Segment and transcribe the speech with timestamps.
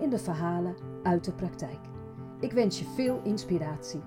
[0.00, 1.80] in de verhalen uit de praktijk.
[2.40, 4.02] Ik wens je veel inspiratie.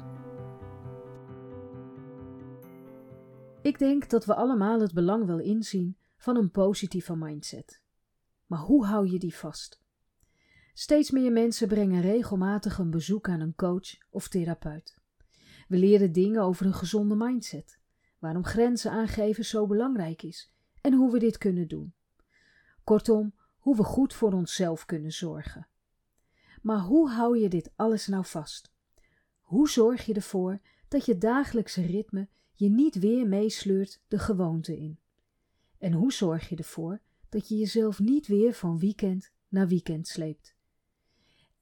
[3.62, 7.82] Ik denk dat we allemaal het belang wel inzien van een positieve mindset.
[8.46, 9.82] Maar hoe hou je die vast?
[10.74, 14.98] Steeds meer mensen brengen regelmatig een bezoek aan een coach of therapeut.
[15.68, 17.80] We leren dingen over een gezonde mindset,
[18.20, 21.94] waarom grenzen aangeven zo belangrijk is en hoe we dit kunnen doen.
[22.84, 25.68] Kortom, hoe we goed voor onszelf kunnen zorgen.
[26.68, 28.72] Maar hoe hou je dit alles nou vast?
[29.42, 35.00] Hoe zorg je ervoor dat je dagelijkse ritme je niet weer meesleurt de gewoonte in?
[35.78, 40.56] En hoe zorg je ervoor dat je jezelf niet weer van weekend naar weekend sleept?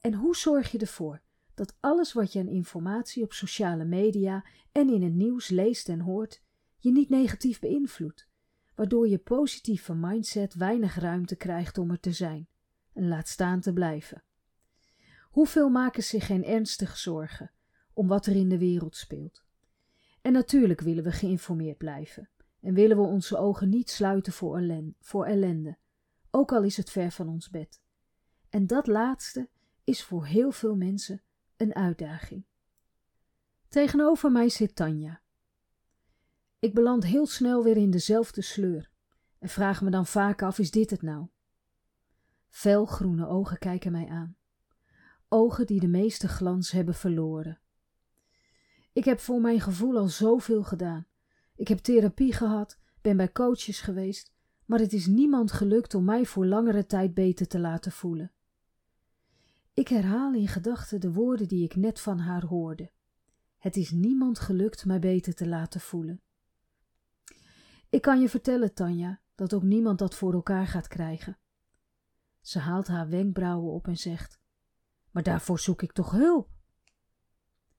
[0.02, 1.22] En hoe zorg je ervoor
[1.54, 6.00] dat alles wat je aan informatie op sociale media en in het nieuws leest en
[6.00, 6.42] hoort,
[6.78, 8.28] je niet negatief beïnvloedt,
[8.76, 12.48] waardoor je positieve mindset weinig ruimte krijgt om er te zijn
[12.94, 14.24] en laat staan te blijven?
[15.36, 17.52] Hoeveel maken zich geen ernstige zorgen
[17.94, 19.44] om wat er in de wereld speelt?
[20.22, 22.30] En natuurlijk willen we geïnformeerd blijven
[22.62, 25.78] en willen we onze ogen niet sluiten voor ellende, voor ellende,
[26.32, 27.82] ook al is het ver van ons bed.
[28.50, 29.50] En dat laatste
[29.84, 31.22] is voor heel veel mensen
[31.58, 32.46] een uitdaging.
[33.68, 35.22] Tegenover mij zit Tanja.
[36.60, 38.92] Ik beland heel snel weer in dezelfde sleur
[39.40, 41.28] en vraag me dan vaak af: is dit het nou?
[42.48, 44.38] Felgroene ogen kijken mij aan
[45.36, 47.60] ogen die de meeste glans hebben verloren.
[48.94, 51.08] Ik heb voor mijn gevoel al zoveel gedaan.
[51.56, 54.34] Ik heb therapie gehad, ben bij coaches geweest,
[54.66, 58.32] maar het is niemand gelukt om mij voor langere tijd beter te laten voelen.
[59.74, 62.92] Ik herhaal in gedachten de woorden die ik net van haar hoorde.
[63.58, 66.22] Het is niemand gelukt mij beter te laten voelen.
[67.90, 71.38] Ik kan je vertellen, Tanja, dat ook niemand dat voor elkaar gaat krijgen.
[72.42, 74.44] Ze haalt haar wenkbrauwen op en zegt:
[75.16, 76.50] maar daarvoor zoek ik toch hulp?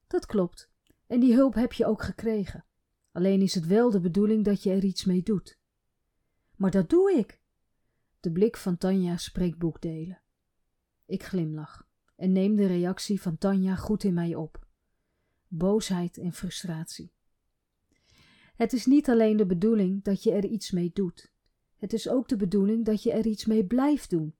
[0.07, 0.71] Dat klopt,
[1.07, 2.65] en die hulp heb je ook gekregen.
[3.13, 5.59] Alleen is het wel de bedoeling dat je er iets mee doet.
[6.55, 7.41] Maar dat doe ik.
[8.21, 10.23] De blik van Tanja spreekt boekdelen.
[11.07, 14.67] Ik glimlach en neem de reactie van Tanja goed in mij op.
[15.49, 17.13] Boosheid en frustratie.
[18.55, 21.33] Het is niet alleen de bedoeling dat je er iets mee doet.
[21.77, 24.35] Het is ook de bedoeling dat je er iets mee blijft doen.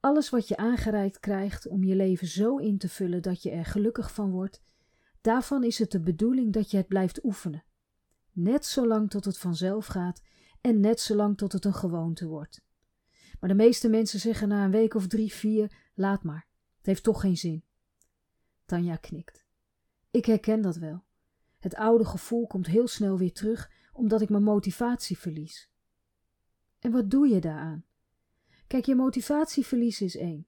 [0.00, 3.64] Alles wat je aangereikt krijgt om je leven zo in te vullen dat je er
[3.64, 4.62] gelukkig van wordt,
[5.20, 7.64] daarvan is het de bedoeling dat je het blijft oefenen.
[8.32, 10.22] Net zolang tot het vanzelf gaat
[10.60, 12.62] en net zolang tot het een gewoonte wordt.
[13.40, 17.02] Maar de meeste mensen zeggen na een week of drie, vier: laat maar, het heeft
[17.02, 17.64] toch geen zin.
[18.64, 19.46] Tanja knikt.
[20.10, 21.04] Ik herken dat wel.
[21.58, 25.70] Het oude gevoel komt heel snel weer terug omdat ik mijn motivatie verlies.
[26.78, 27.84] En wat doe je daaraan?
[28.68, 30.46] Kijk, je motivatieverlies is één.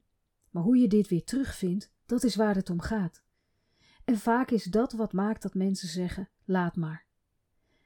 [0.50, 3.22] Maar hoe je dit weer terugvindt, dat is waar het om gaat.
[4.04, 7.04] En vaak is dat wat maakt dat mensen zeggen: laat maar.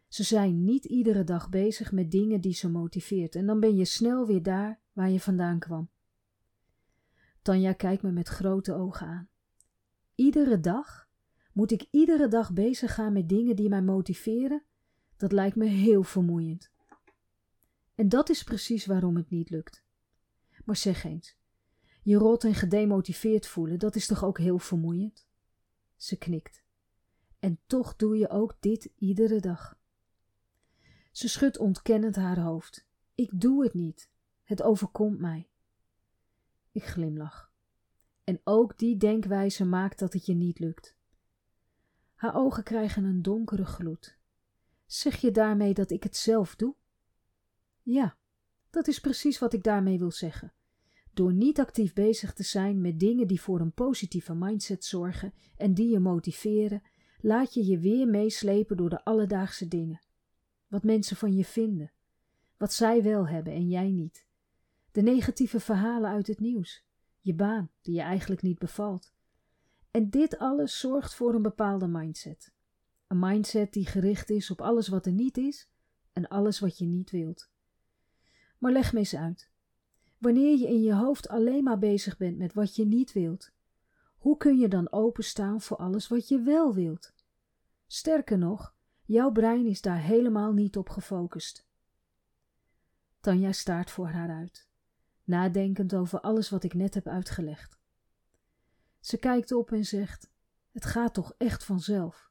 [0.09, 3.85] Ze zijn niet iedere dag bezig met dingen die ze motiveert en dan ben je
[3.85, 5.89] snel weer daar waar je vandaan kwam.
[7.43, 9.29] Tanja kijkt me met grote ogen aan.
[10.15, 11.09] Iedere dag?
[11.53, 14.65] Moet ik iedere dag bezig gaan met dingen die mij motiveren?
[15.17, 16.71] Dat lijkt me heel vermoeiend.
[17.95, 19.84] En dat is precies waarom het niet lukt.
[20.65, 21.37] Maar zeg eens,
[22.03, 25.27] je rot en gedemotiveerd voelen, dat is toch ook heel vermoeiend?
[25.97, 26.63] Ze knikt.
[27.39, 29.79] En toch doe je ook dit iedere dag.
[31.13, 32.87] Ze schudt ontkennend haar hoofd.
[33.15, 34.11] Ik doe het niet.
[34.43, 35.49] Het overkomt mij.
[36.71, 37.53] Ik glimlach.
[38.25, 40.97] En ook die denkwijze maakt dat het je niet lukt.
[42.15, 44.17] Haar ogen krijgen een donkere gloed.
[44.87, 46.75] Zeg je daarmee dat ik het zelf doe?
[47.83, 48.17] Ja,
[48.71, 50.53] dat is precies wat ik daarmee wil zeggen.
[51.15, 55.75] Door niet actief bezig te zijn met dingen die voor een positieve mindset zorgen en
[55.75, 56.83] die je motiveren,
[57.21, 60.01] laat je je weer meeslepen door de alledaagse dingen.
[60.69, 61.93] Wat mensen van je vinden,
[62.57, 64.27] wat zij wel hebben en jij niet.
[64.93, 66.85] De negatieve verhalen uit het nieuws,
[67.21, 69.15] je baan die je eigenlijk niet bevalt.
[69.91, 72.53] En dit alles zorgt voor een bepaalde mindset.
[73.07, 75.71] Een mindset die gericht is op alles wat er niet is
[76.13, 77.51] en alles wat je niet wilt.
[78.59, 79.53] Maar leg me eens uit.
[80.25, 83.51] Wanneer je in je hoofd alleen maar bezig bent met wat je niet wilt,
[84.19, 87.15] hoe kun je dan openstaan voor alles wat je wel wilt?
[87.87, 88.75] Sterker nog,
[89.05, 91.67] jouw brein is daar helemaal niet op gefocust.
[93.21, 94.69] Tanja staart voor haar uit,
[95.25, 97.79] nadenkend over alles wat ik net heb uitgelegd.
[99.01, 100.31] Ze kijkt op en zegt:
[100.71, 102.31] Het gaat toch echt vanzelf?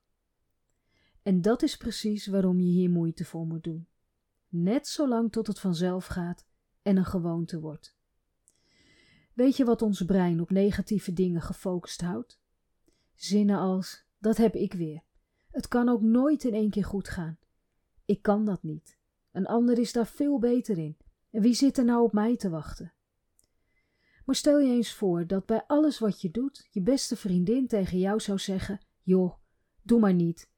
[1.24, 3.88] En dat is precies waarom je hier moeite voor moet doen.
[4.48, 6.51] Net zolang tot het vanzelf gaat
[6.83, 7.95] en een gewoonte wordt.
[9.33, 12.39] Weet je wat ons brein op negatieve dingen gefocust houdt?
[13.15, 15.03] Zinnen als: Dat heb ik weer.
[15.51, 17.38] Het kan ook nooit in één keer goed gaan.
[18.06, 18.97] Ik kan dat niet.
[19.31, 20.97] Een ander is daar veel beter in.
[21.31, 22.94] En wie zit er nou op mij te wachten?
[24.25, 28.00] Maar stel je eens voor dat bij alles wat je doet, je beste vriendin tegen
[28.00, 29.33] jou zou zeggen: Joh,
[29.81, 30.50] doe maar niet.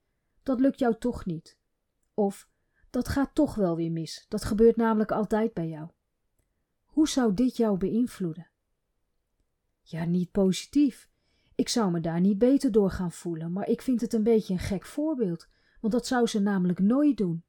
[0.44, 1.58] Dat lukt jou toch niet.
[2.14, 2.50] Of
[2.90, 4.26] dat gaat toch wel weer mis.
[4.28, 5.90] Dat gebeurt namelijk altijd bij jou.
[6.96, 8.48] Hoe zou dit jou beïnvloeden?
[9.82, 11.10] Ja, niet positief.
[11.56, 14.54] Ik zou me daar niet beter door gaan voelen, maar ik vind het een beetje
[14.54, 15.48] een gek voorbeeld,
[15.82, 17.44] want dat zou ze namelijk nooit doen.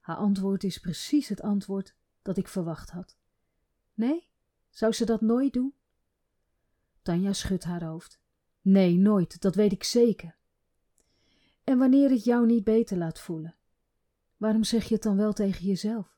[0.00, 3.16] Haar antwoord is precies het antwoord dat ik verwacht had.
[3.94, 4.28] Nee,
[4.70, 5.74] zou ze dat nooit doen?
[7.02, 8.20] Tanja schudt haar hoofd.
[8.60, 10.36] Nee, nooit, dat weet ik zeker.
[11.64, 13.56] En wanneer het jou niet beter laat voelen,
[14.36, 16.13] waarom zeg je het dan wel tegen jezelf?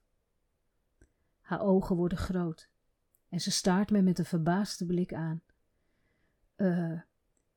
[1.47, 2.69] Haar ogen worden groot
[3.29, 5.43] en ze staart me met een verbaasde blik aan.
[6.57, 7.01] Uh,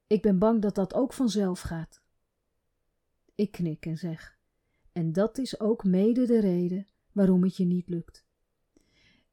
[0.07, 2.01] ik ben bang dat dat ook vanzelf gaat.
[3.35, 4.37] Ik knik en zeg:
[4.91, 8.25] En dat is ook mede de reden waarom het je niet lukt.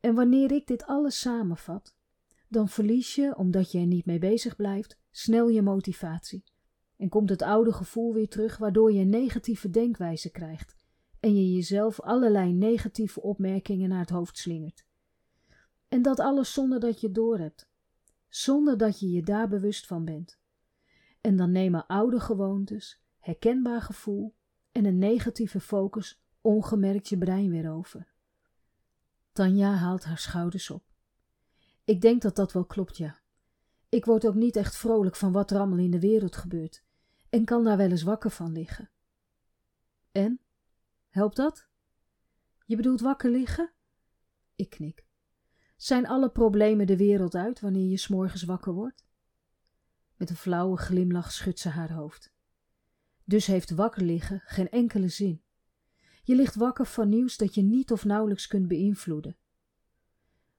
[0.01, 1.97] En wanneer ik dit alles samenvat,
[2.49, 6.45] dan verlies je, omdat je er niet mee bezig blijft, snel je motivatie.
[6.97, 10.77] En komt het oude gevoel weer terug, waardoor je een negatieve denkwijze krijgt
[11.21, 14.87] en je jezelf allerlei negatieve opmerkingen naar het hoofd slingert.
[15.89, 17.69] En dat alles zonder dat je het doorhebt,
[18.29, 20.39] zonder dat je je daar bewust van bent.
[21.21, 24.35] En dan nemen oude gewoontes, herkenbaar gevoel
[24.73, 28.15] en een negatieve focus ongemerkt je brein weer over.
[29.33, 30.85] Tanja haalt haar schouders op.
[31.85, 33.21] Ik denk dat dat wel klopt, ja.
[33.89, 36.85] Ik word ook niet echt vrolijk van wat er allemaal in de wereld gebeurt
[37.29, 38.91] en kan daar wel eens wakker van liggen.
[40.13, 40.41] En?
[41.17, 41.67] Helpt dat?
[42.67, 43.73] Je bedoelt wakker liggen?
[44.55, 45.07] Ik knik.
[45.77, 49.05] Zijn alle problemen de wereld uit wanneer je s'morgens wakker wordt?
[50.17, 52.33] Met een flauwe glimlach schudt ze haar hoofd.
[53.25, 55.43] Dus heeft wakker liggen geen enkele zin.
[56.23, 59.37] Je ligt wakker van nieuws dat je niet of nauwelijks kunt beïnvloeden.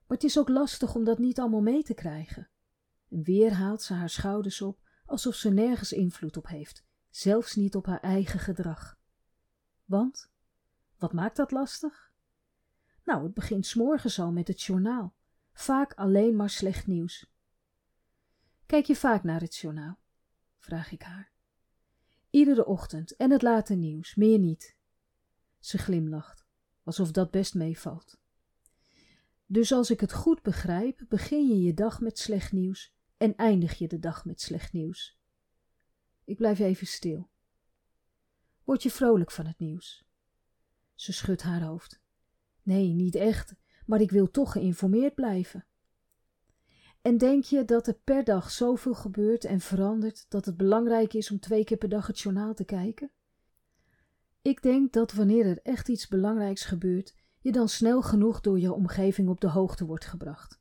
[0.06, 2.48] Maar het is ook lastig om dat niet allemaal mee te krijgen.
[3.08, 7.74] En weer haalt ze haar schouders op, alsof ze nergens invloed op heeft, zelfs niet
[7.74, 8.98] op haar eigen gedrag.
[9.84, 10.30] Want,
[10.98, 12.12] wat maakt dat lastig?
[13.04, 15.14] Nou, het begint s'morgens al met het journaal.
[15.52, 17.30] Vaak alleen maar slecht nieuws.
[18.66, 19.98] Kijk je vaak naar het journaal?
[20.58, 21.32] vraag ik haar.
[22.30, 24.76] Iedere ochtend en het late nieuws, meer niet.
[25.58, 26.46] Ze glimlacht,
[26.82, 28.18] alsof dat best meevalt.
[29.46, 33.78] Dus als ik het goed begrijp, begin je je dag met slecht nieuws en eindig
[33.78, 35.18] je de dag met slecht nieuws.
[36.24, 37.30] Ik blijf even stil.
[38.64, 40.07] Word je vrolijk van het nieuws?
[40.98, 42.00] Ze schudt haar hoofd.
[42.62, 43.54] Nee, niet echt,
[43.86, 45.66] maar ik wil toch geïnformeerd blijven.
[47.02, 51.30] En denk je dat er per dag zoveel gebeurt en verandert dat het belangrijk is
[51.30, 53.10] om twee keer per dag het journaal te kijken?
[54.42, 58.72] Ik denk dat wanneer er echt iets belangrijks gebeurt, je dan snel genoeg door je
[58.72, 60.60] omgeving op de hoogte wordt gebracht.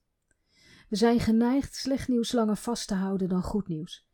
[0.89, 4.07] We zijn geneigd slecht nieuws langer vast te houden dan goed nieuws.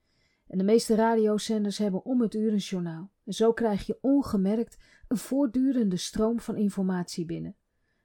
[0.48, 3.12] En de meeste radiozenders hebben om het uur een journaal.
[3.24, 4.78] En zo krijg je ongemerkt
[5.14, 7.56] een voortdurende stroom van informatie binnen.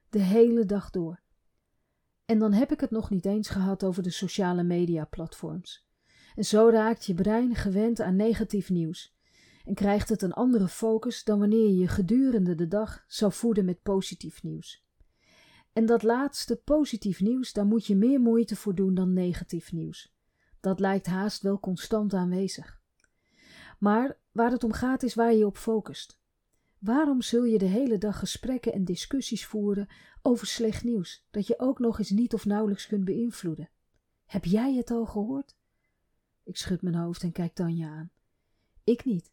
[0.09, 1.21] De hele dag door.
[2.25, 5.87] En dan heb ik het nog niet eens gehad over de sociale media platforms.
[6.35, 9.17] En zo raakt je brein gewend aan negatief nieuws
[9.65, 13.65] en krijgt het een andere focus dan wanneer je je gedurende de dag zou voeden
[13.65, 14.85] met positief nieuws.
[15.73, 20.15] En dat laatste positief nieuws, daar moet je meer moeite voor doen dan negatief nieuws.
[20.59, 22.81] Dat lijkt haast wel constant aanwezig.
[23.79, 26.18] Maar waar het om gaat is waar je op focust.
[26.79, 29.87] Waarom zul je de hele dag gesprekken en discussies voeren
[30.21, 33.69] over slecht nieuws, dat je ook nog eens niet of nauwelijks kunt beïnvloeden?
[34.25, 35.55] Heb jij het al gehoord?
[36.43, 38.11] Ik schud mijn hoofd en kijk Tanja aan.
[38.83, 39.31] Ik niet.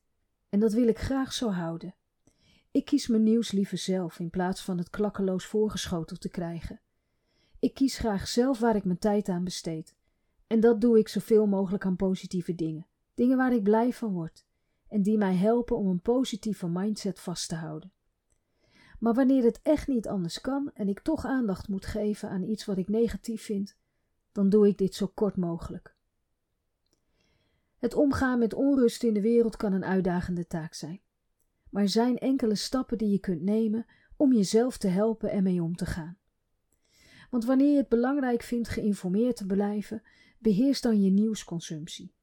[0.49, 1.95] En dat wil ik graag zo houden.
[2.71, 6.81] Ik kies mijn nieuws liever zelf in plaats van het klakkeloos voorgeschoteld te krijgen.
[7.59, 9.95] Ik kies graag zelf waar ik mijn tijd aan besteed.
[10.47, 12.87] En dat doe ik zoveel mogelijk aan positieve dingen.
[13.15, 14.46] Dingen waar ik blij van word
[14.97, 17.93] en die mij helpen om een positieve mindset vast te houden.
[18.99, 22.65] Maar wanneer het echt niet anders kan en ik toch aandacht moet geven aan iets
[22.65, 23.77] wat ik negatief vind,
[24.33, 25.97] dan doe ik dit zo kort mogelijk.
[27.79, 31.01] Het omgaan met onrust in de wereld kan een uitdagende taak zijn.
[31.71, 33.87] Maar er zijn enkele stappen die je kunt nemen
[34.17, 36.19] om jezelf te helpen ermee om te gaan.
[37.31, 40.03] Want wanneer je het belangrijk vindt geïnformeerd te blijven,
[40.39, 42.15] beheers dan je nieuwsconsumptie.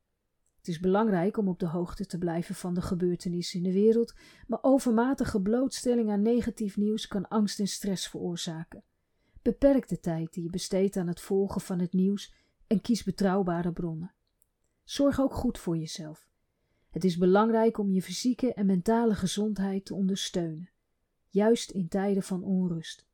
[0.63, 4.13] Het is belangrijk om op de hoogte te blijven van de gebeurtenissen in de wereld,
[4.48, 8.84] maar overmatige blootstelling aan negatief nieuws kan angst en stress veroorzaken.
[9.41, 12.34] Beperk de tijd die je besteedt aan het volgen van het nieuws
[12.67, 14.13] en kies betrouwbare bronnen.
[14.84, 16.27] Zorg ook goed voor jezelf.
[16.89, 20.70] Het is belangrijk om je fysieke en mentale gezondheid te ondersteunen,
[21.29, 23.05] juist in tijden van onrust.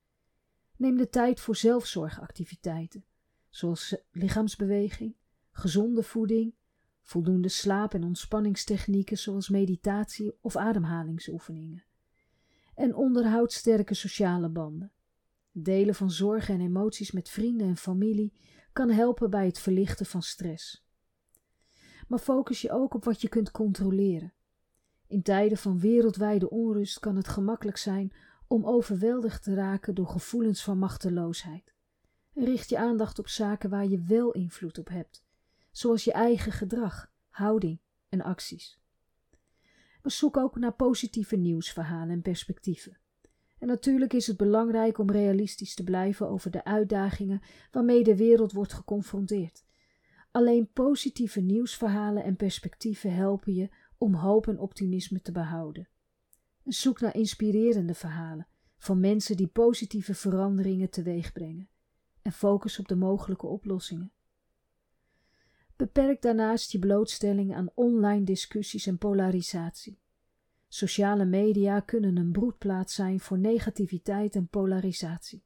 [0.75, 3.05] Neem de tijd voor zelfzorgactiviteiten,
[3.49, 5.15] zoals lichaamsbeweging,
[5.51, 6.53] gezonde voeding,
[7.09, 11.83] voldoende slaap- en ontspanningstechnieken zoals meditatie of ademhalingsoefeningen.
[12.75, 14.91] En onderhoud sterke sociale banden.
[15.51, 18.33] Delen van zorgen en emoties met vrienden en familie
[18.73, 20.85] kan helpen bij het verlichten van stress.
[22.07, 24.33] Maar focus je ook op wat je kunt controleren.
[25.07, 28.13] In tijden van wereldwijde onrust kan het gemakkelijk zijn
[28.47, 31.73] om overweldigd te raken door gevoelens van machteloosheid.
[32.33, 35.23] Richt je aandacht op zaken waar je wel invloed op hebt,
[35.71, 38.79] zoals je eigen gedrag, houding en acties.
[40.01, 42.99] Maar zoek ook naar positieve nieuwsverhalen en perspectieven.
[43.59, 48.51] En natuurlijk is het belangrijk om realistisch te blijven over de uitdagingen waarmee de wereld
[48.51, 49.65] wordt geconfronteerd.
[50.31, 55.89] Alleen positieve nieuwsverhalen en perspectieven helpen je om hoop en optimisme te behouden.
[56.63, 58.47] Zoek naar inspirerende verhalen
[58.77, 61.69] van mensen die positieve veranderingen teweeg brengen
[62.21, 64.11] en focus op de mogelijke oplossingen.
[65.79, 69.99] Beperk daarnaast je blootstelling aan online discussies en polarisatie.
[70.67, 75.43] Sociale media kunnen een broedplaats zijn voor negativiteit en polarisatie.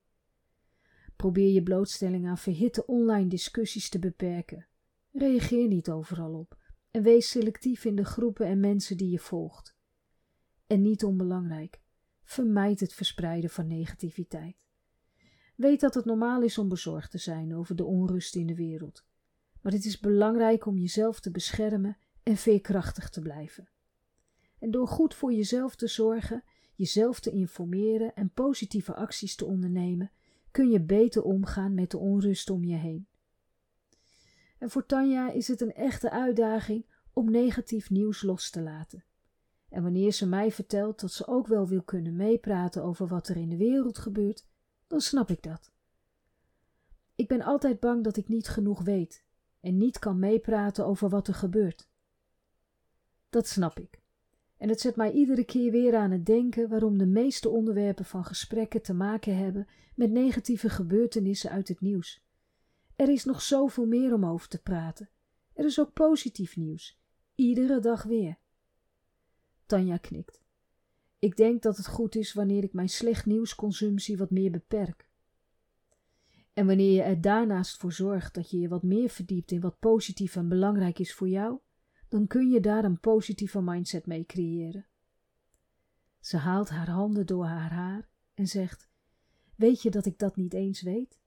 [1.16, 4.68] Probeer je blootstelling aan verhitte online discussies te beperken.
[5.12, 6.58] Reageer niet overal op
[6.92, 9.76] en wees selectief in de groepen en mensen die je volgt.
[10.68, 11.82] En niet onbelangrijk,
[12.24, 14.56] vermijd het verspreiden van negativiteit.
[15.56, 19.06] Weet dat het normaal is om bezorgd te zijn over de onrust in de wereld,
[19.64, 23.70] maar het is belangrijk om jezelf te beschermen en veerkrachtig te blijven.
[24.60, 26.44] En door goed voor jezelf te zorgen,
[26.76, 30.12] jezelf te informeren en positieve acties te ondernemen,
[30.52, 33.08] kun je beter omgaan met de onrust om je heen.
[34.58, 39.04] En voor Tanja is het een echte uitdaging om negatief nieuws los te laten.
[39.70, 43.38] En wanneer ze mij vertelt dat ze ook wel wil kunnen meepraten over wat er
[43.38, 44.46] in de wereld gebeurt,
[44.88, 45.72] dan snap ik dat.
[47.16, 49.24] Ik ben altijd bang dat ik niet genoeg weet
[49.64, 51.90] en niet kan meepraten over wat er gebeurt.
[53.30, 54.02] Dat snap ik.
[54.58, 58.26] En het zet mij iedere keer weer aan het denken waarom de meeste onderwerpen van
[58.26, 62.24] gesprekken te maken hebben met negatieve gebeurtenissen uit het nieuws.
[62.96, 65.10] Er is nog zoveel meer om over te praten.
[65.54, 67.00] Er is ook positief nieuws.
[67.36, 68.38] Iedere dag weer.
[69.66, 70.42] Tanja knikt.
[71.20, 75.08] Ik denk dat het goed is wanneer ik mijn slecht nieuwsconsumptie wat meer beperk.
[76.54, 79.80] En wanneer je er daarnaast voor zorgt dat je je wat meer verdiept in wat
[79.80, 81.60] positief en belangrijk is voor jou,
[82.08, 84.88] dan kun je daar een positieve mindset mee creëren.
[86.20, 88.90] Ze haalt haar handen door haar haar en zegt:
[89.56, 91.20] Weet je dat ik dat niet eens weet?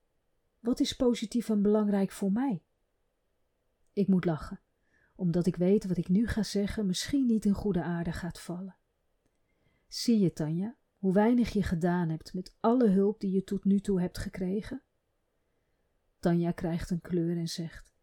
[0.61, 2.65] Wat is positief en belangrijk voor mij?
[3.93, 4.61] Ik moet lachen,
[5.15, 8.77] omdat ik weet wat ik nu ga zeggen misschien niet in goede aarde gaat vallen.
[9.89, 13.81] Zie je, Tanja, hoe weinig je gedaan hebt met alle hulp die je tot nu
[13.81, 14.83] toe hebt gekregen?
[16.27, 17.95] Tanja krijgt een kleur en zegt: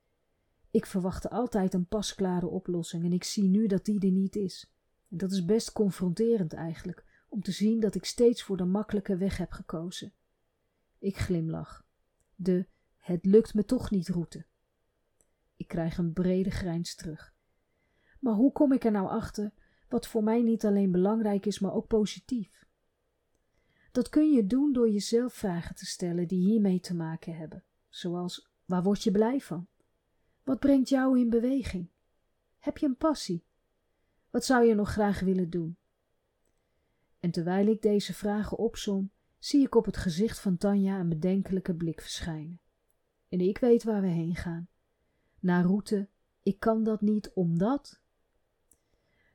[0.72, 4.74] Ik verwachtte altijd een pasklare oplossing en ik zie nu dat die er niet is.
[5.10, 9.18] En dat is best confronterend eigenlijk, om te zien dat ik steeds voor de makkelijke
[9.18, 10.13] weg heb gekozen.
[11.00, 11.86] Ik glimlach.
[12.36, 14.46] De het lukt me toch niet route.
[15.56, 17.34] Ik krijg een brede grijns terug.
[18.20, 19.53] Maar hoe kom ik er nou achter
[19.89, 22.65] wat voor mij niet alleen belangrijk is, maar ook positief?
[23.92, 27.63] Dat kun je doen door jezelf vragen te stellen die hiermee te maken hebben,
[27.96, 29.68] zoals waar word je blij van?
[30.44, 31.88] Wat brengt jou in beweging?
[32.60, 33.44] Heb je een passie?
[34.30, 35.78] Wat zou je nog graag willen doen?
[37.20, 41.76] En terwijl ik deze vragen opsom, zie ik op het gezicht van Tanja een bedenkelijke
[41.76, 42.60] blik verschijnen.
[43.30, 44.68] En ik weet waar we heen gaan.
[45.40, 46.08] Naar route,
[46.44, 48.02] ik kan dat niet omdat.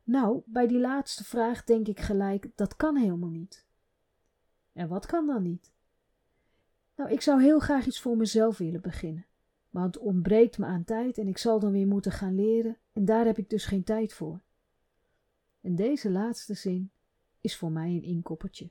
[0.02, 3.66] Nou, bij die laatste vraag denk ik gelijk, dat kan helemaal niet.
[4.72, 5.72] En wat kan dan niet?
[6.98, 9.26] Nou, ik zou heel graag iets voor mezelf willen beginnen.
[9.70, 13.04] Maar het ontbreekt me aan tijd en ik zal dan weer moeten gaan leren en
[13.04, 14.40] daar heb ik dus geen tijd voor.
[15.60, 16.90] En deze laatste zin
[17.40, 18.70] is voor mij een inkoppertje.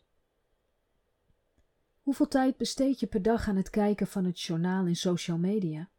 [2.01, 5.89] Hoeveel tijd besteed je per dag aan het kijken van het journaal en social media?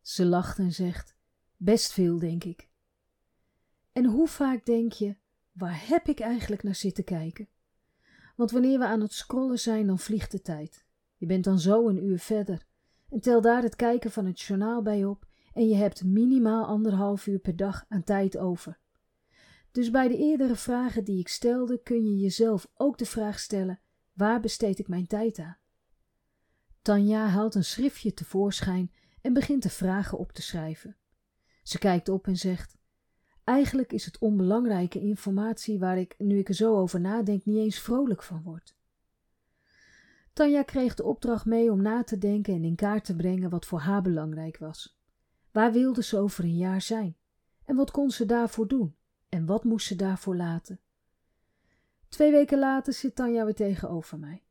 [0.00, 1.16] Ze lacht en zegt:
[1.56, 2.68] Best veel, denk ik.
[3.92, 5.16] En hoe vaak denk je:
[5.52, 7.48] waar heb ik eigenlijk naar zitten kijken?
[8.36, 10.84] Want wanneer we aan het scrollen zijn, dan vliegt de tijd.
[11.22, 12.66] Je bent dan zo een uur verder.
[13.08, 17.26] En tel daar het kijken van het journaal bij op en je hebt minimaal anderhalf
[17.26, 18.78] uur per dag aan tijd over.
[19.72, 23.80] Dus bij de eerdere vragen die ik stelde, kun je jezelf ook de vraag stellen:
[24.12, 25.58] waar besteed ik mijn tijd aan?
[26.80, 30.96] Tanja haalt een schriftje tevoorschijn en begint de vragen op te schrijven.
[31.62, 32.76] Ze kijkt op en zegt:
[33.44, 37.78] Eigenlijk is het onbelangrijke informatie waar ik, nu ik er zo over nadenk, niet eens
[37.78, 38.74] vrolijk van word.
[40.32, 43.66] Tanja kreeg de opdracht mee om na te denken en in kaart te brengen wat
[43.66, 44.98] voor haar belangrijk was.
[45.50, 47.16] Waar wilde ze over een jaar zijn?
[47.64, 48.96] En wat kon ze daarvoor doen?
[49.28, 50.80] En wat moest ze daarvoor laten?
[52.08, 54.42] Twee weken later zit Tanja weer tegenover mij.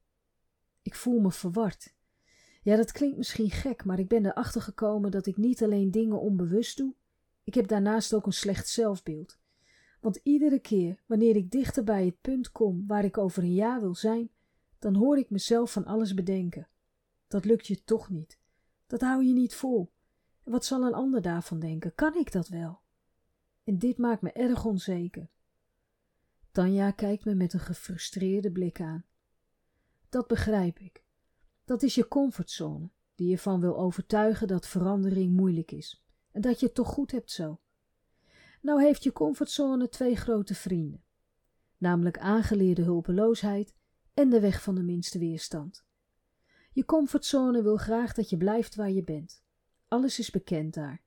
[0.81, 1.95] Ik voel me verward.
[2.63, 6.19] Ja, dat klinkt misschien gek, maar ik ben erachter gekomen dat ik niet alleen dingen
[6.19, 6.93] onbewust doe,
[7.43, 9.39] ik heb daarnaast ook een slecht zelfbeeld.
[9.99, 13.81] Want iedere keer wanneer ik dichter bij het punt kom waar ik over een jaar
[13.81, 14.29] wil zijn,
[14.81, 16.67] dan hoor ik mezelf van alles bedenken.
[17.27, 18.39] Dat lukt je toch niet.
[18.87, 19.91] Dat hou je niet vol.
[20.43, 21.95] Wat zal een ander daarvan denken?
[21.95, 22.81] Kan ik dat wel?
[23.63, 25.29] En dit maakt me erg onzeker.
[26.51, 29.05] Tanja kijkt me met een gefrustreerde blik aan.
[30.09, 31.03] Dat begrijp ik.
[31.65, 36.59] Dat is je comfortzone, die je van wil overtuigen dat verandering moeilijk is en dat
[36.59, 37.59] je het toch goed hebt zo.
[38.61, 41.03] Nou heeft je comfortzone twee grote vrienden,
[41.77, 43.75] namelijk aangeleerde hulpeloosheid
[44.13, 45.85] en de weg van de minste weerstand.
[46.71, 49.43] Je comfortzone wil graag dat je blijft waar je bent.
[49.87, 51.01] Alles is bekend daar.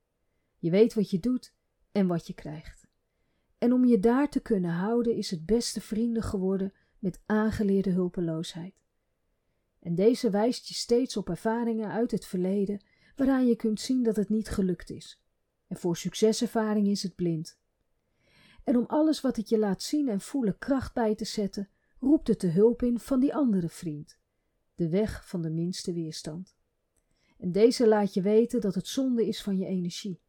[0.59, 1.55] Je weet wat je doet
[1.93, 2.87] en wat je krijgt.
[3.59, 8.83] En om je daar te kunnen houden is het beste vrienden geworden met aangeleerde hulpeloosheid.
[9.81, 12.85] En deze wijst je steeds op ervaringen uit het verleden
[13.17, 15.23] waaraan je kunt zien dat het niet gelukt is.
[15.67, 17.59] En voor succeservaring is het blind.
[18.65, 21.69] En om alles wat het je laat zien en voelen kracht bij te zetten,
[22.05, 24.19] roept het de hulp in van die andere vriend,
[24.75, 26.57] de weg van de minste weerstand.
[27.39, 30.21] En deze laat je weten dat het zonde is van je energie,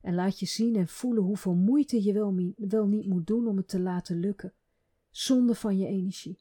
[0.00, 3.56] en laat je zien en voelen hoeveel moeite je wel, wel niet moet doen om
[3.56, 4.54] het te laten lukken.
[5.10, 6.38] Zonde van je energie.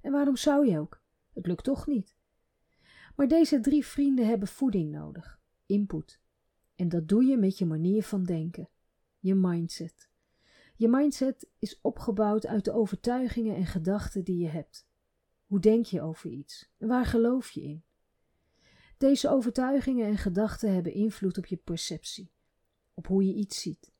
[0.00, 1.02] En waarom zou je ook?
[1.32, 2.16] Het lukt toch niet.
[3.16, 6.20] Maar deze drie vrienden hebben voeding nodig, input.
[6.74, 8.68] En dat doe je met je manier van denken,
[9.18, 10.10] je mindset.
[10.82, 14.88] Je mindset is opgebouwd uit de overtuigingen en gedachten die je hebt.
[15.46, 17.84] Hoe denk je over iets en waar geloof je in?
[18.98, 22.32] Deze overtuigingen en gedachten hebben invloed op je perceptie,
[22.94, 23.92] op hoe je iets ziet.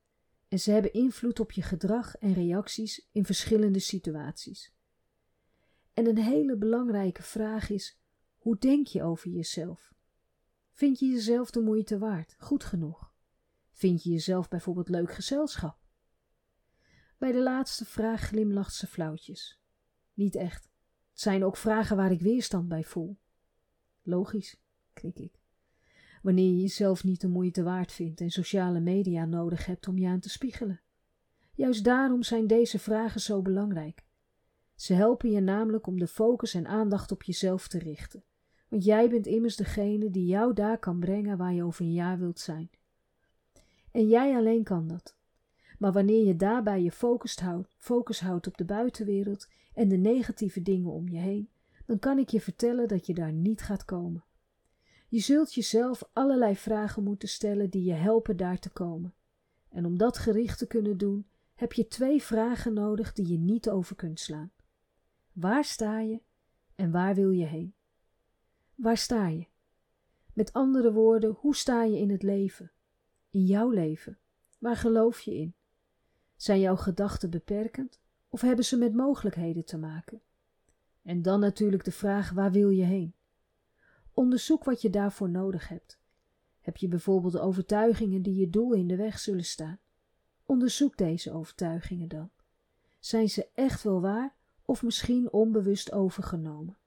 [0.48, 4.74] En ze hebben invloed op je gedrag en reacties in verschillende situaties.
[5.94, 8.00] En een hele belangrijke vraag is:
[8.36, 9.92] hoe denk je over jezelf?
[10.72, 13.14] Vind je jezelf de moeite waard, goed genoeg?
[13.72, 15.81] Vind je jezelf bijvoorbeeld leuk gezelschap?
[17.22, 19.60] Bij de laatste vraag glimlacht ze flauwtjes.
[20.14, 20.70] Niet echt.
[21.10, 23.16] Het zijn ook vragen waar ik weerstand bij voel.
[24.02, 24.56] Logisch,
[24.92, 25.40] knik ik.
[26.22, 30.08] Wanneer je jezelf niet de moeite waard vindt en sociale media nodig hebt om je
[30.08, 30.80] aan te spiegelen.
[31.54, 34.04] Juist daarom zijn deze vragen zo belangrijk.
[34.74, 38.24] Ze helpen je namelijk om de focus en aandacht op jezelf te richten.
[38.68, 42.18] Want jij bent immers degene die jou daar kan brengen waar je over een jaar
[42.18, 42.70] wilt zijn.
[43.90, 45.20] En jij alleen kan dat.
[45.82, 50.62] Maar wanneer je daarbij je focus houdt, focus houdt op de buitenwereld en de negatieve
[50.62, 51.50] dingen om je heen,
[51.86, 54.24] dan kan ik je vertellen dat je daar niet gaat komen.
[55.08, 59.14] Je zult jezelf allerlei vragen moeten stellen die je helpen daar te komen.
[59.68, 63.70] En om dat gericht te kunnen doen, heb je twee vragen nodig die je niet
[63.70, 64.52] over kunt slaan.
[65.32, 66.20] Waar sta je
[66.74, 67.74] en waar wil je heen?
[68.74, 69.46] Waar sta je?
[70.32, 72.70] Met andere woorden, hoe sta je in het leven?
[73.30, 74.18] In jouw leven?
[74.58, 75.54] Waar geloof je in?
[76.42, 80.20] Zijn jouw gedachten beperkend of hebben ze met mogelijkheden te maken?
[81.02, 83.14] En dan natuurlijk de vraag: waar wil je heen?
[84.12, 85.98] Onderzoek wat je daarvoor nodig hebt.
[86.60, 89.78] Heb je bijvoorbeeld overtuigingen die je doel in de weg zullen staan?
[90.44, 92.30] Onderzoek deze overtuigingen dan.
[93.00, 96.78] Zijn ze echt wel waar of misschien onbewust overgenomen?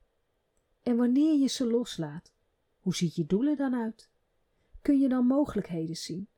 [0.82, 2.32] En wanneer je ze loslaat,
[2.78, 4.10] hoe ziet je doelen dan uit?
[4.82, 6.28] Kun je dan mogelijkheden zien?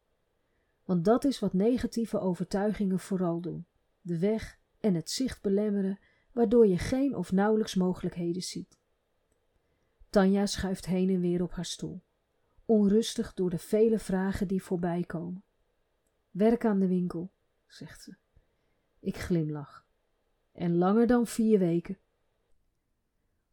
[0.88, 3.66] Want dat is wat negatieve overtuigingen vooral doen:
[4.00, 5.98] de weg en het zicht belemmeren,
[6.32, 8.78] waardoor je geen of nauwelijks mogelijkheden ziet.
[10.10, 12.02] Tanja schuift heen en weer op haar stoel,
[12.64, 15.44] onrustig door de vele vragen die voorbij komen.
[16.30, 17.32] Werk aan de winkel,
[17.66, 18.16] zegt ze.
[19.00, 19.86] Ik glimlach.
[20.52, 21.98] En langer dan vier weken.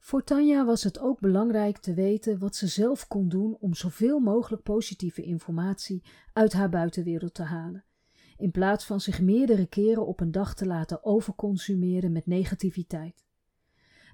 [0.06, 4.20] Voor Tanja was het ook belangrijk te weten wat ze zelf kon doen om zoveel
[4.20, 7.86] mogelijk positieve informatie uit haar buitenwereld te halen,
[8.38, 13.26] in plaats van zich meerdere keren op een dag te laten overconsumeren met negativiteit.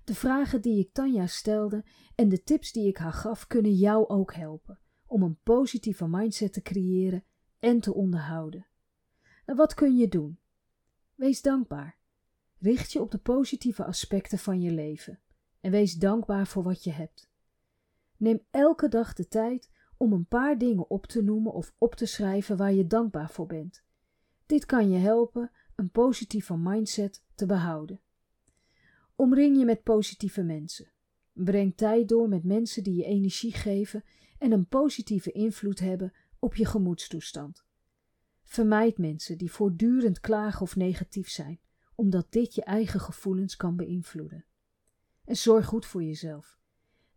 [0.03, 1.83] De vragen die ik Tanja stelde
[2.15, 6.53] en de tips die ik haar gaf kunnen jou ook helpen om een positieve mindset
[6.53, 7.23] te creëren
[7.59, 8.67] en te onderhouden.
[9.45, 10.39] Nou, wat kun je doen?
[11.15, 11.97] Wees dankbaar.
[12.59, 15.19] Richt je op de positieve aspecten van je leven
[15.61, 17.29] en wees dankbaar voor wat je hebt.
[18.17, 22.05] Neem elke dag de tijd om een paar dingen op te noemen of op te
[22.05, 23.83] schrijven waar je dankbaar voor bent.
[24.45, 28.01] Dit kan je helpen een positieve mindset te behouden.
[29.15, 30.91] Omring je met positieve mensen.
[31.33, 34.03] Breng tijd door met mensen die je energie geven
[34.37, 37.65] en een positieve invloed hebben op je gemoedstoestand.
[38.43, 41.59] Vermijd mensen die voortdurend klagen of negatief zijn,
[41.95, 44.45] omdat dit je eigen gevoelens kan beïnvloeden.
[45.31, 46.59] En zorg goed voor jezelf.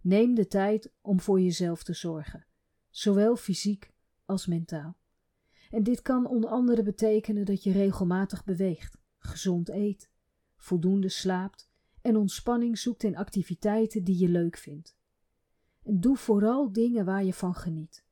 [0.01, 2.47] Neem de tijd om voor jezelf te zorgen,
[2.91, 3.93] zowel fysiek
[4.25, 4.97] als mentaal.
[5.71, 10.11] En dit kan onder andere betekenen dat je regelmatig beweegt, gezond eet,
[10.57, 11.71] voldoende slaapt
[12.03, 14.97] en ontspanning zoekt in activiteiten die je leuk vindt.
[15.83, 18.05] En doe vooral dingen waar je van geniet.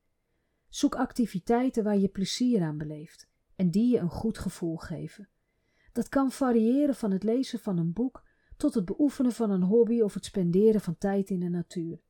[0.69, 5.29] Zoek activiteiten waar je plezier aan beleeft en die je een goed gevoel geven.
[5.93, 8.31] Dat kan variëren van het lezen van een boek
[8.62, 12.03] tot het beoefenen van een hobby of het spenderen van tijd in de natuur.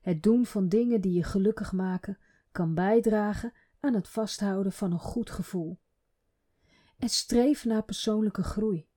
[0.00, 2.18] Het doen van dingen die je gelukkig maken
[2.52, 5.78] kan bijdragen aan het vasthouden van een goed gevoel.
[6.98, 8.88] En streef naar persoonlijke groei.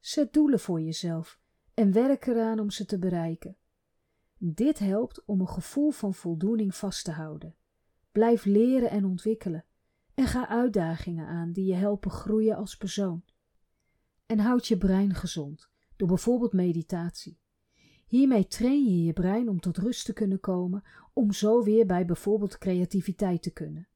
[0.00, 1.38] Zet doelen voor jezelf
[1.74, 3.56] en werk eraan om ze te bereiken.
[4.38, 7.54] Dit helpt om een gevoel van voldoening vast te houden.
[8.12, 9.64] Blijf leren en ontwikkelen
[10.14, 13.24] en ga uitdagingen aan die je helpen groeien als persoon.
[14.26, 15.70] En houd je brein gezond
[16.02, 17.38] door bijvoorbeeld meditatie.
[18.06, 22.04] Hiermee train je je brein om tot rust te kunnen komen, om zo weer bij
[22.04, 23.88] bijvoorbeeld creativiteit te kunnen.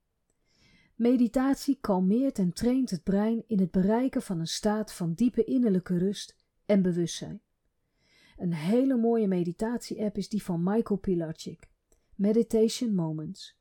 [0.95, 5.99] Meditatie kalmeert en traint het brein in het bereiken van een staat van diepe innerlijke
[5.99, 7.40] rust en bewustzijn.
[8.37, 11.69] Een hele mooie meditatie-app is die van Michael Pilarczyk,
[12.14, 13.59] Meditation Moments.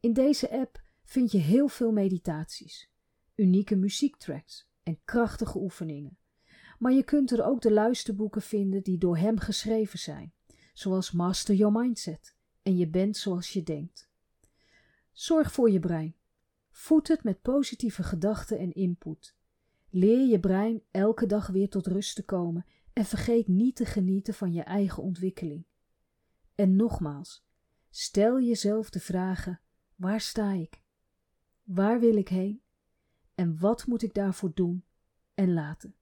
[0.00, 2.90] In deze app vind je heel veel meditaties,
[3.34, 6.18] unieke muziektracks en krachtige oefeningen.
[6.78, 10.32] Maar je kunt er ook de luisterboeken vinden die door hem geschreven zijn,
[10.72, 14.08] zoals Master Your Mindset en Je bent zoals je denkt.
[15.12, 16.16] Zorg voor je brein.
[16.70, 19.36] Voed het met positieve gedachten en input.
[19.90, 24.34] Leer je brein elke dag weer tot rust te komen en vergeet niet te genieten
[24.34, 25.64] van je eigen ontwikkeling.
[26.54, 27.46] En nogmaals,
[27.90, 29.60] stel jezelf de vragen:
[29.96, 30.82] waar sta ik?
[31.62, 32.62] Waar wil ik heen?
[33.34, 34.84] En wat moet ik daarvoor doen
[35.34, 35.94] en laten?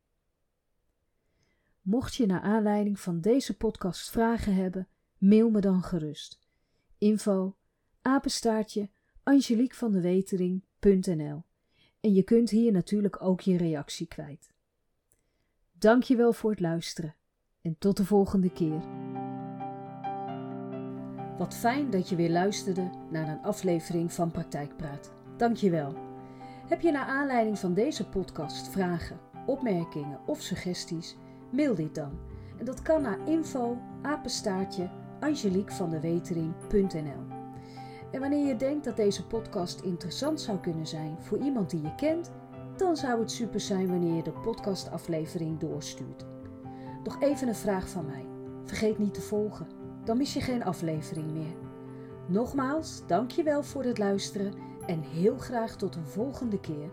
[1.87, 6.41] Mocht je naar aanleiding van deze podcast vragen hebben, mail me dan gerust.
[6.99, 7.57] Info
[8.03, 8.89] apenstaartje
[9.23, 11.43] angeliekvandewetering.nl
[12.01, 14.53] En je kunt hier natuurlijk ook je reactie kwijt.
[15.73, 17.15] Dankjewel voor het luisteren
[17.63, 18.81] en tot de volgende keer.
[21.39, 25.13] Wat fijn dat je weer luisterde naar een aflevering van Praktijkpraat.
[25.37, 25.95] Dankjewel.
[26.69, 31.17] Heb je naar aanleiding van deze podcast vragen, opmerkingen of suggesties?
[31.51, 32.11] Mail dit dan.
[32.59, 37.35] En dat kan naar info apenstaartje angeliekvandewetering.nl
[38.11, 41.95] En wanneer je denkt dat deze podcast interessant zou kunnen zijn voor iemand die je
[41.95, 42.31] kent,
[42.77, 46.25] dan zou het super zijn wanneer je de podcastaflevering doorstuurt.
[47.05, 48.27] Nog even een vraag van mij.
[48.65, 49.67] Vergeet niet te volgen,
[50.05, 51.57] dan mis je geen aflevering meer.
[52.27, 54.53] Nogmaals, dankjewel voor het luisteren
[54.87, 56.91] en heel graag tot een volgende keer.